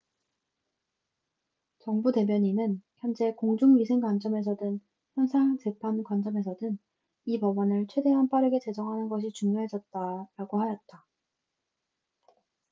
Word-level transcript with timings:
"정부 1.77 2.11
대변인은 2.11 2.81
"현재 3.01 3.33
공중위생 3.33 3.99
관점에서든 3.99 4.81
형사 5.13 5.37
재판 5.63 6.01
관점에서든 6.03 6.79
이 7.25 7.39
법안을 7.39 7.85
최대한 7.87 8.27
빠르게 8.27 8.57
제정하는 8.61 9.09
것이 9.09 9.31
중요해졌다""라고 9.31 10.59
하였다. 10.59 11.05